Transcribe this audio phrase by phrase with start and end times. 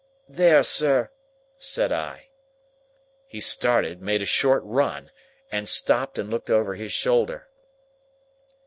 [0.29, 1.11] "There, sir!"
[1.59, 2.29] said I.
[3.27, 5.11] He started, made a short run,
[5.51, 7.49] and stopped and looked over his shoulder.